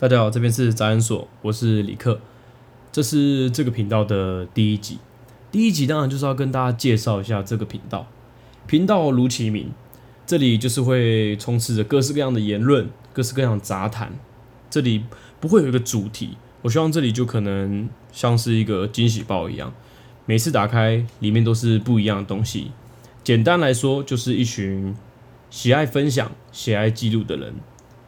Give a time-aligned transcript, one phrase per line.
[0.00, 2.18] 大家好，这边是杂恩所，我是李克，
[2.90, 4.96] 这是这个频道的第一集。
[5.52, 8.06] 第一集当然就是要跟大家介绍一下这个频道。
[8.66, 9.72] 频道如其名，
[10.26, 14.18] 这里就是会充斥着各式各样的言论，各式各样的杂谈。
[14.70, 15.04] 这里
[15.38, 19.70] 不会有一个主题，我希望这里就可能像是一个惊喜包一样，
[20.24, 22.70] 每次打开里面都是不一样的东西。
[23.22, 24.96] 简单来说，就是一群
[25.50, 27.52] 喜爱分享、喜爱记录的人，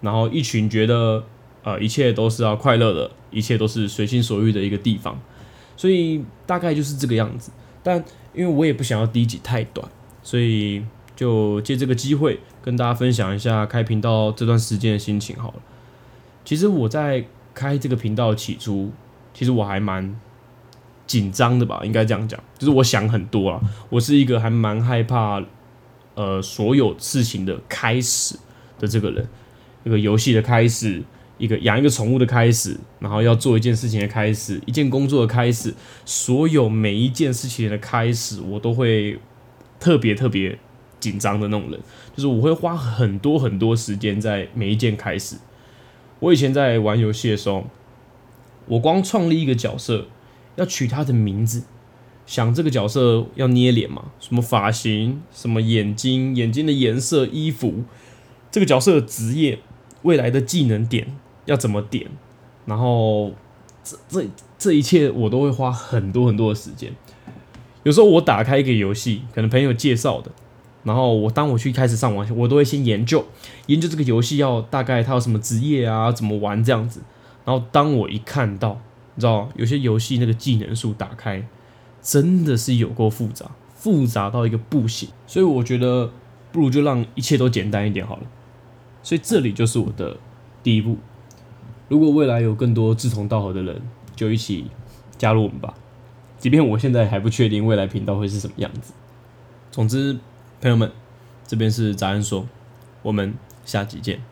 [0.01, 1.27] 然后一群觉得
[1.63, 5.21] 呃一切都是要快乐的，一切都是随心所欲的一个地方。
[5.77, 7.51] 所以大概就是这个样子。
[7.83, 8.03] 但
[8.35, 9.87] 因为我也不想要第一集太短，
[10.23, 10.85] 所以
[11.17, 15.55] 就借这个机会跟大家分享一下开频道这段时间的心情好了。
[16.45, 18.93] 其实我在开这个频道起初，
[19.35, 20.19] 其实我还蛮
[21.07, 23.61] 紧张的吧，应该这样讲，就是我想很多啊。
[23.91, 25.43] 我是一个还蛮害怕
[26.15, 28.37] 呃所有事情的开始
[28.79, 29.29] 的这个人，
[29.85, 31.03] 一个游戏的开始，
[31.39, 39.19] 一个养一个宠物的开始，然后要做一件事情的开始，一件工作的开始，所有每一件事情的开始，我都会
[39.81, 40.59] 特别特别
[41.01, 41.81] 紧张的那种人，
[42.15, 45.37] 就是我会花很多很多时间在每一件开始。
[46.21, 47.67] 我以前在玩游戏的时候，
[48.67, 50.07] 我光创立一个角色，
[50.55, 51.65] 要取他的名字，
[52.25, 57.83] 想这个角色要捏脸嘛，什么发型，什么眼睛，眼睛的颜色，衣服，
[58.53, 59.59] 这个角色的职业，
[60.03, 61.09] 未来的技能点
[61.45, 62.09] 要怎么点，
[62.67, 63.33] 然后
[63.83, 64.25] 这这
[64.59, 66.93] 这一切我都会花很多很多的时间。
[67.83, 70.31] 有时候我打开一个游戏，可能朋友介绍的。
[70.85, 73.25] 然后我当我去开始上网，我都会先研究
[73.67, 77.01] 研究这个游戏要大概它有什么职业啊，怎么玩这样子。
[77.45, 78.81] 然后当我一看到，
[79.15, 81.47] 你知道有些游戏那个技能树打开，
[82.01, 85.09] 真的是有够复杂，复杂到一个不行。
[85.27, 86.11] 所以我觉得
[86.51, 88.23] 不如就让一切都简单一点好了。
[89.05, 90.17] 所以这里就是我的
[90.65, 90.99] 第一步。
[91.93, 93.83] 如果未来有更多志同道合的人，
[94.17, 94.65] 就一起
[95.19, 95.75] 加入我们吧。
[96.39, 98.95] 即便我现在还不确定未来频道会是什么样子，
[99.71, 100.19] 总之。
[100.63, 100.91] 朋友们，
[101.47, 102.49] 这边是杂安说，
[103.03, 103.35] 我们
[103.67, 104.23] 下集见。